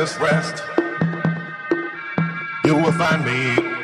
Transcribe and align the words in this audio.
its 0.00 0.18
rest 0.18 0.64
you 2.68 2.74
will 2.76 2.92
find 2.92 3.24
me 3.24 3.78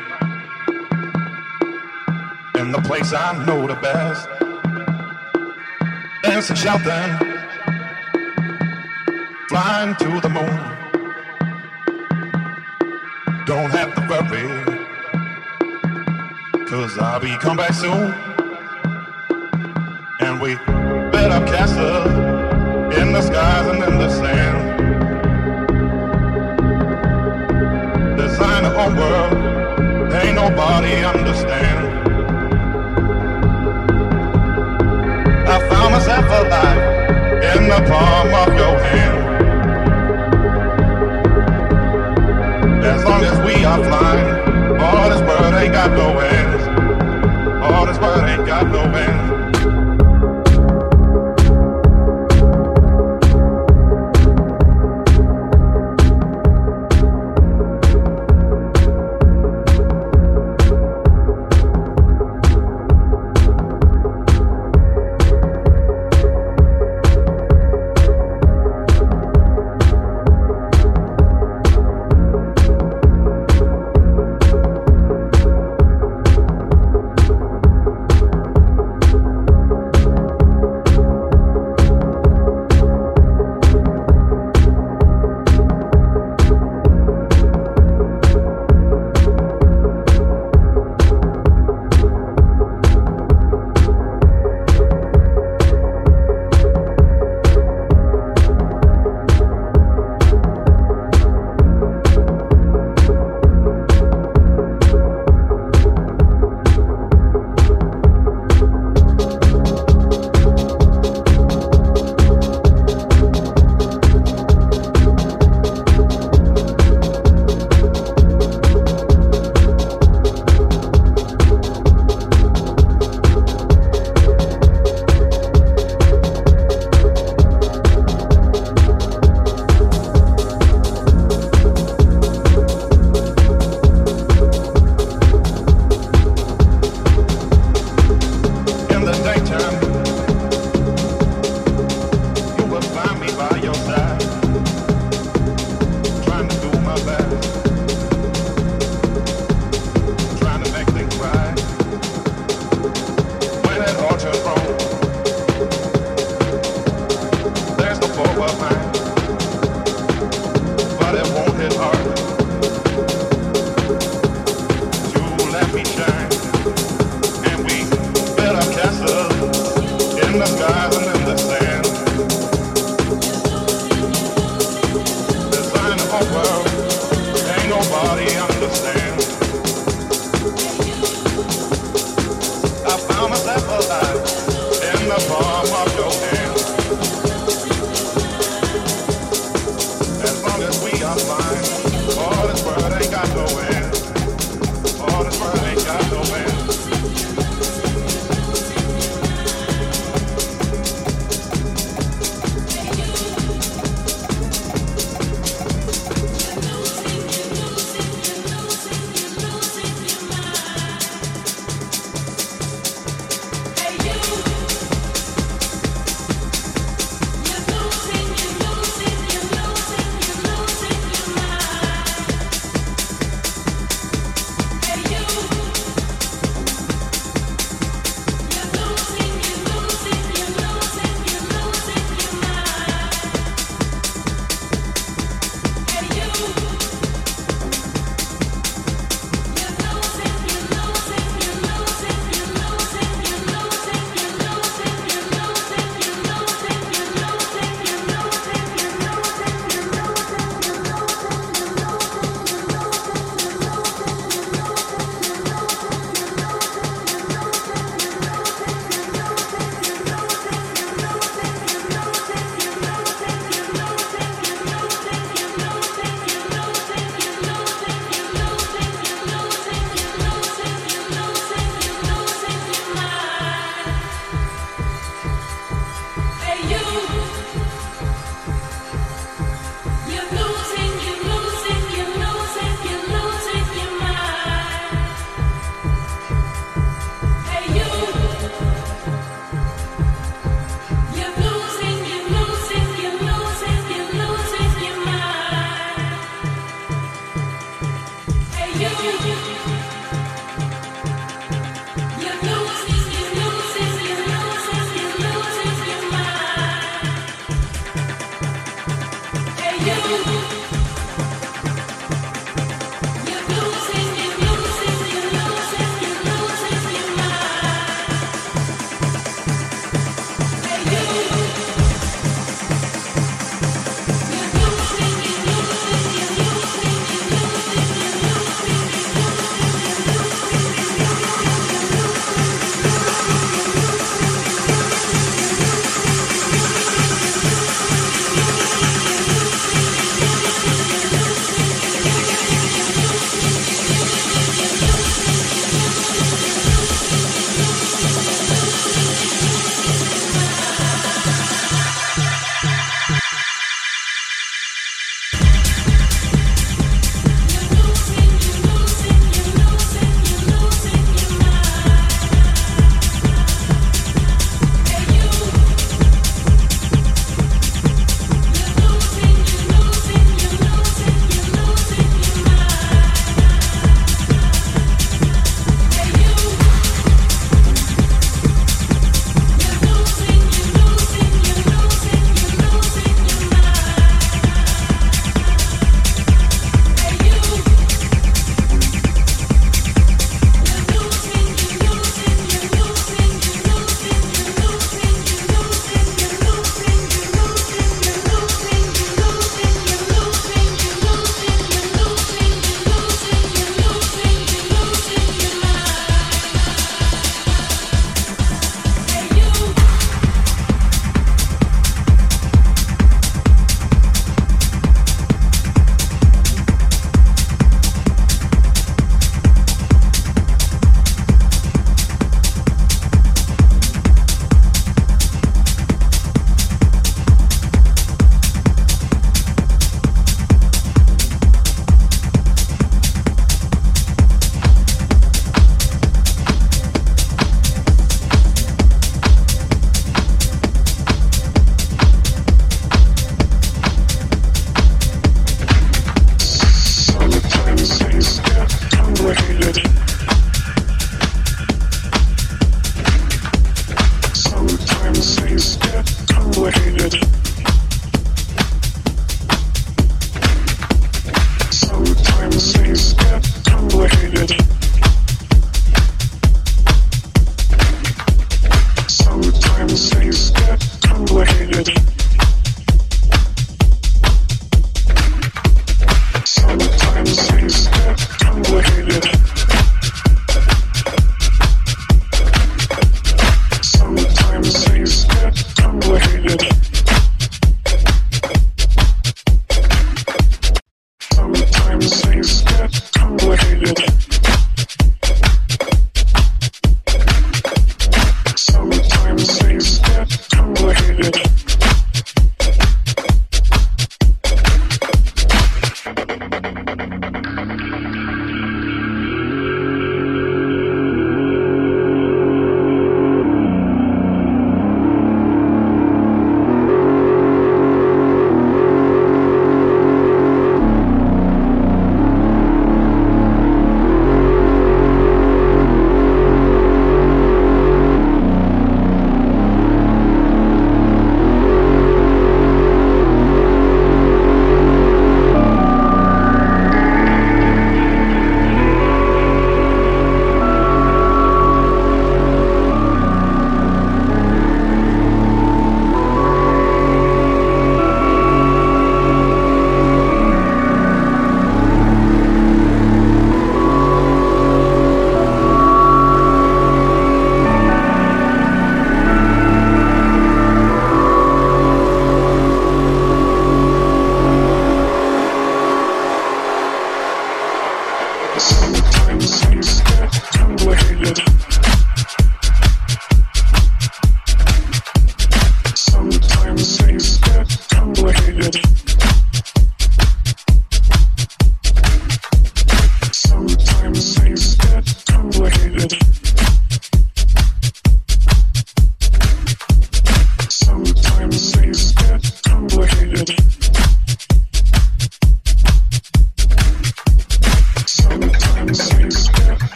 in 2.61 2.71
the 2.71 2.81
place 2.83 3.13
I 3.13 3.43
know 3.45 3.65
the 3.65 3.73
best. 3.75 4.29
Dancing 6.21 6.55
shouting 6.55 7.17
flying 9.49 9.95
to 9.95 10.21
the 10.21 10.29
moon. 10.29 10.59
Don't 13.47 13.71
have 13.71 13.95
to 13.95 14.01
worry 14.09 14.47
cause 16.67 16.97
I'll 16.99 17.19
be 17.19 17.35
come 17.37 17.57
back 17.57 17.73
soon. 17.73 18.13
And 20.19 20.39
we 20.39 20.57
built 21.11 21.31
up 21.31 21.47
castles 21.47 22.05
in 22.99 23.13
the 23.13 23.21
skies 23.23 23.67
and 23.67 23.83
in 23.83 23.97
the 23.97 24.09
sand. 24.09 24.74
Nobody 30.49 31.03
understand. 31.03 31.85
I 35.47 35.69
found 35.69 35.91
myself 35.93 36.25
alive 36.25 36.81
in 37.55 37.61
the 37.67 37.81
palm 37.89 38.27
of 38.43 38.49
your 38.61 38.77
hand. 38.87 39.23
As 42.85 43.03
long 43.03 43.23
as 43.23 43.37
we 43.47 43.65
are 43.65 43.83
flying, 43.87 44.79
all 44.79 45.09
this 45.09 45.21
world 45.21 45.53
ain't 45.55 45.73
got 45.73 45.91
no 45.91 46.19
ends. 46.19 46.63
All 47.63 47.85
this 47.87 47.97
world 47.97 48.29
ain't 48.29 48.45
got 48.45 48.67
no 48.67 48.83
ends. 48.83 49.34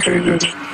Complicated 0.00 0.69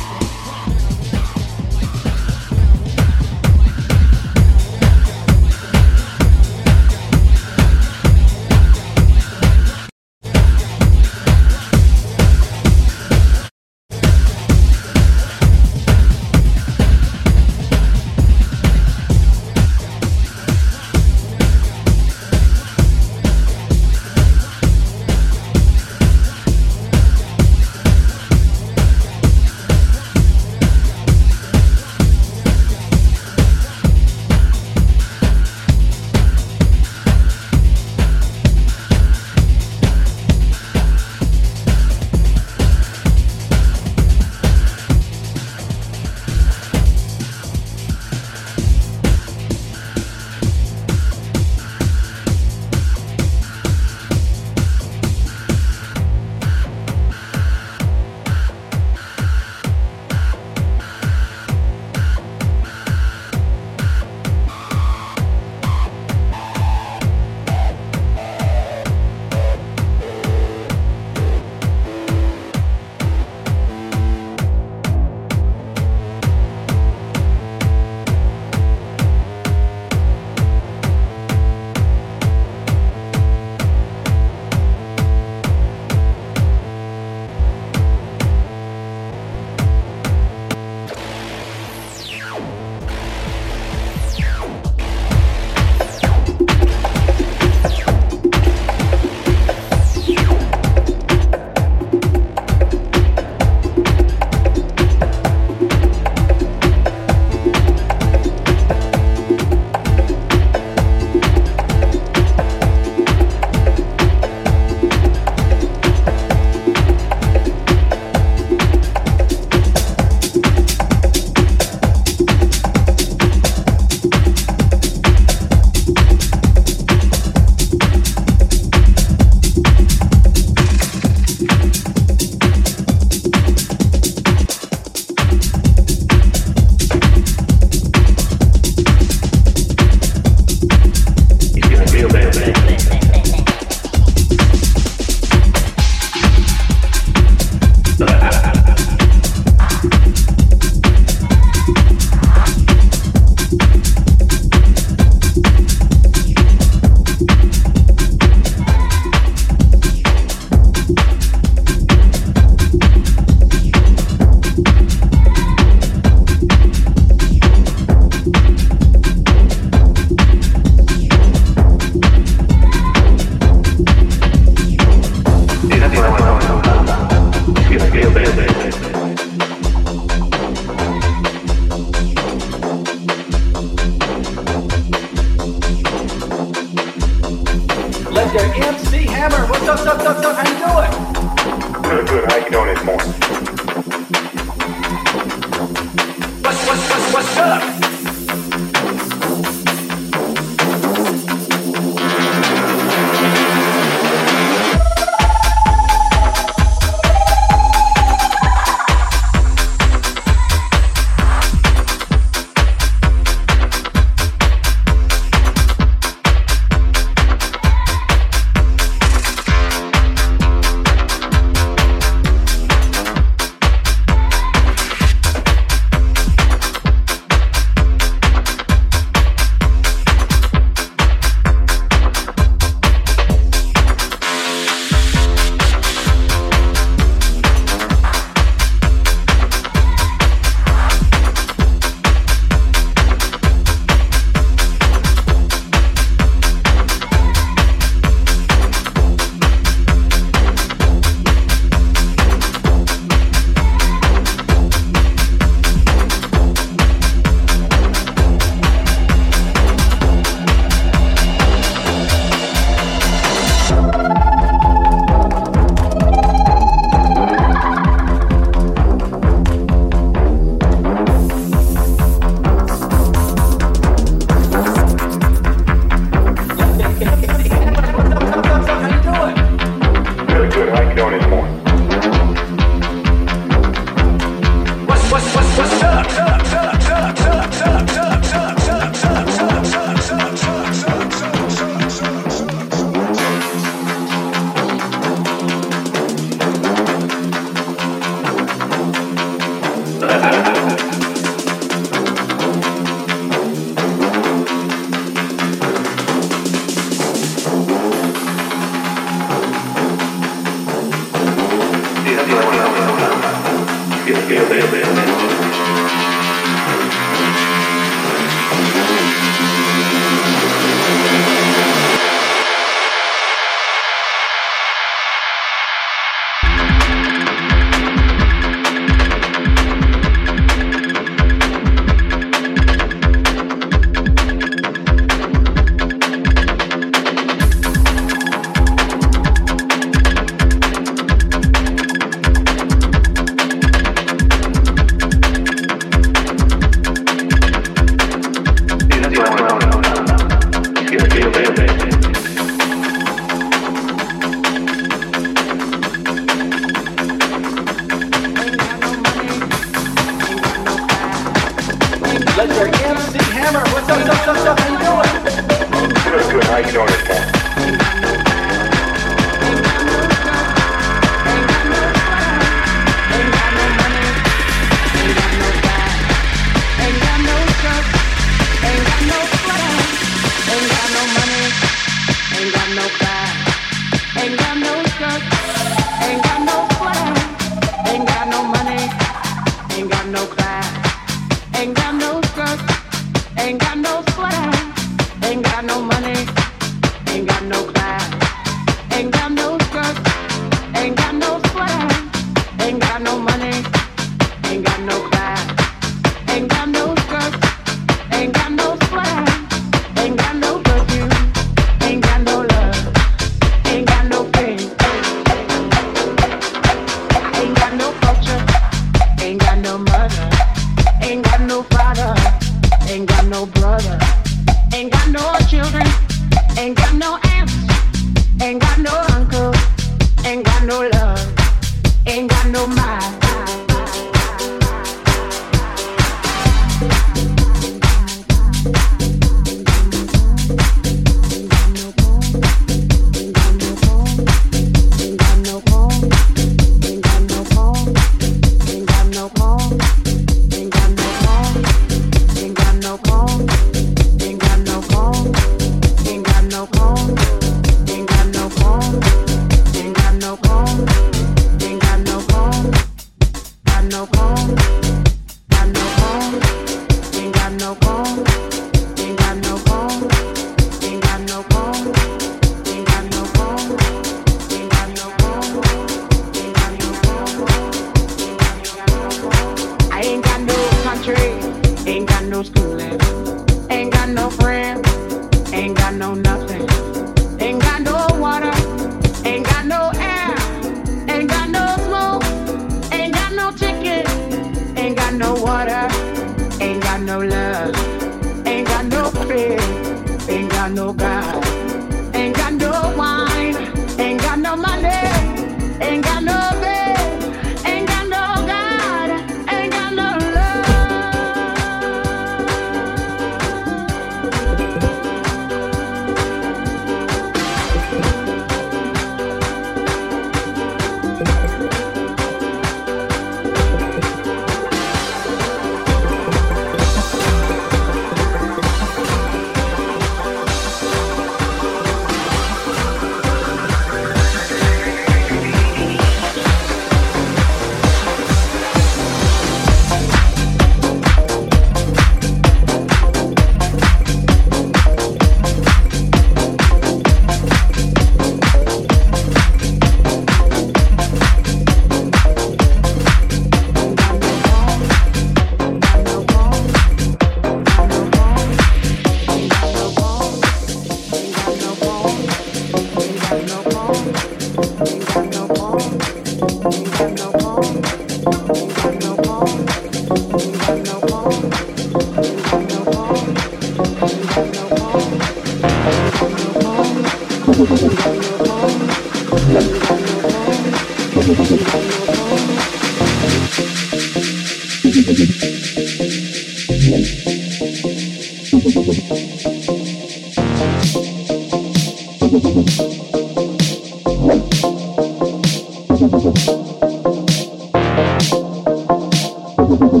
all 599.78 600.00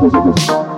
the 0.00 0.69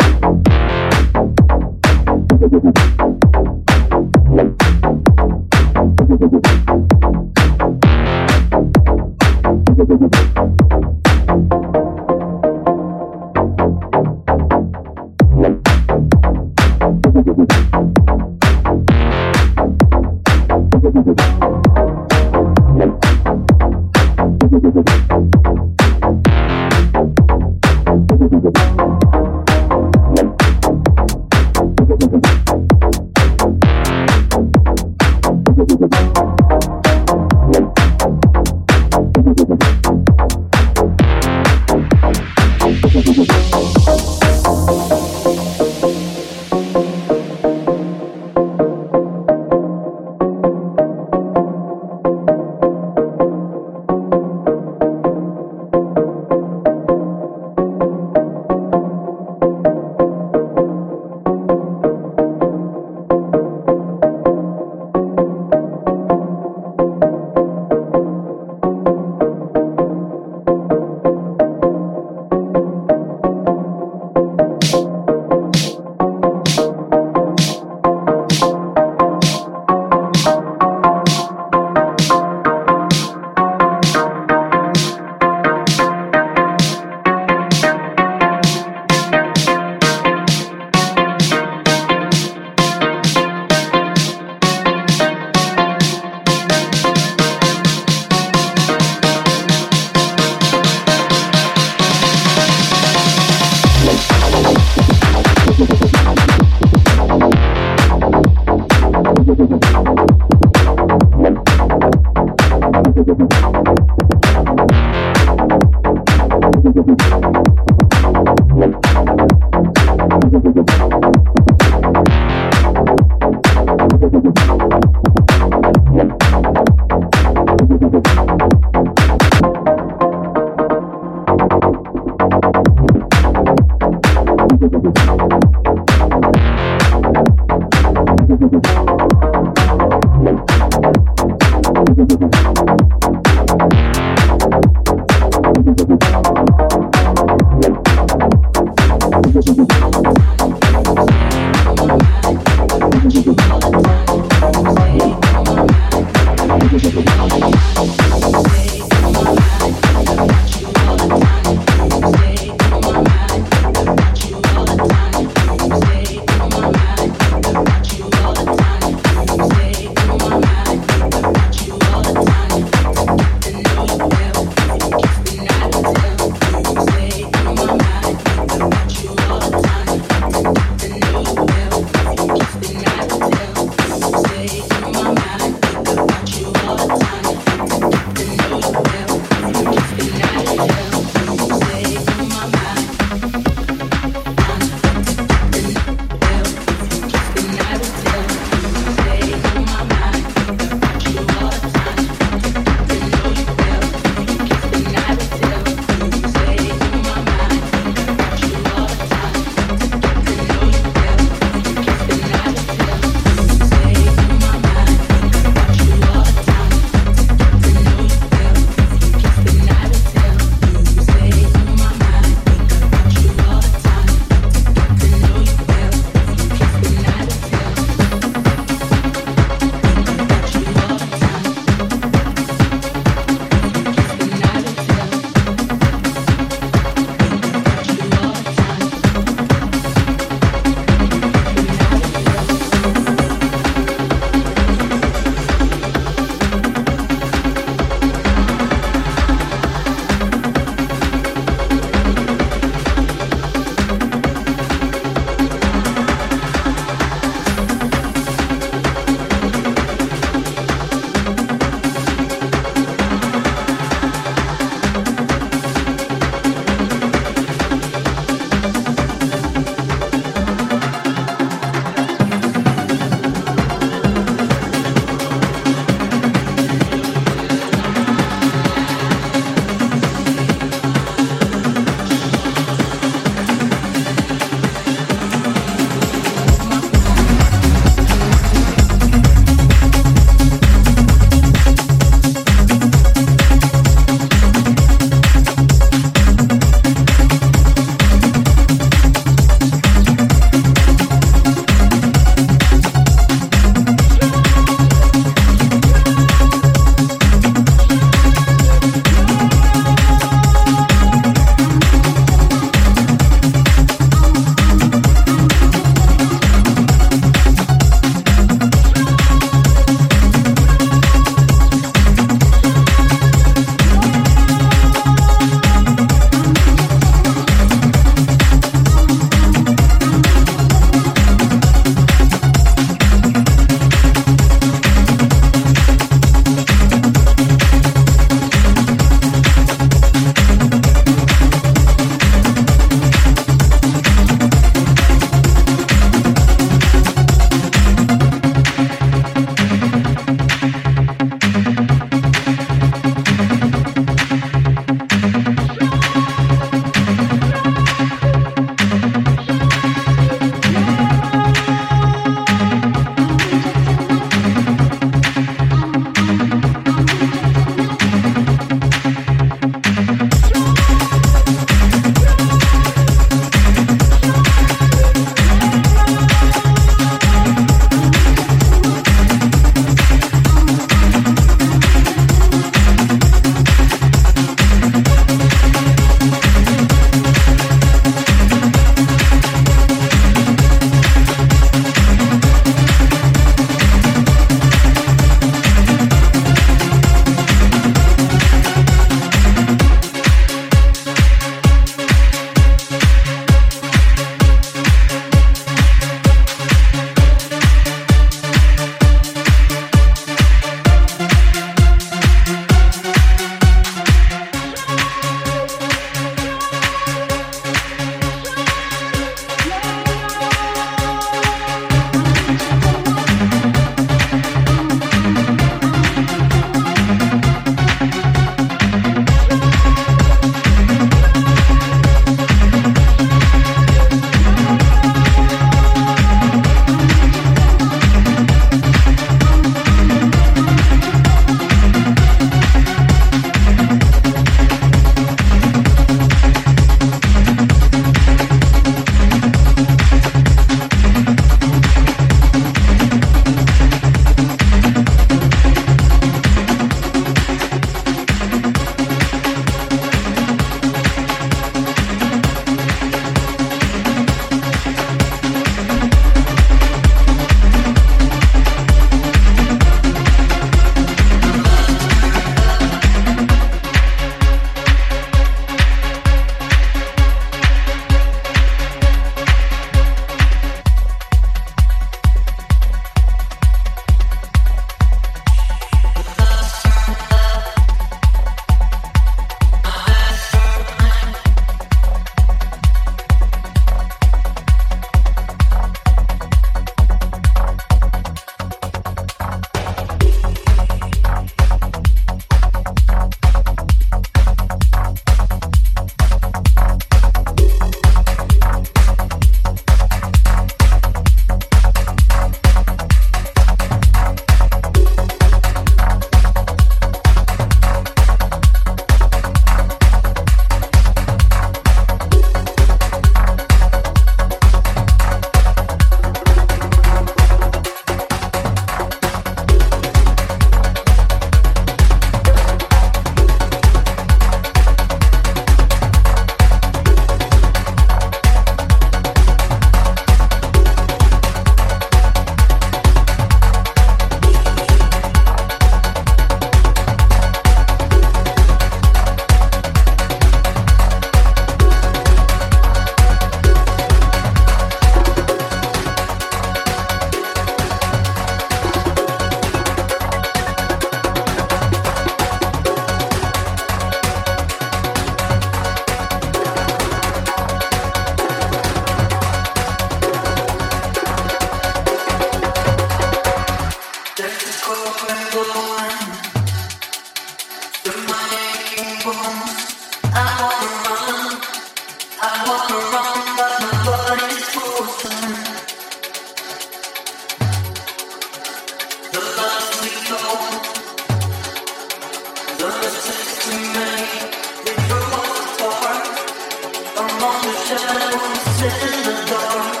the 599.23 599.45
door. 599.47 600.00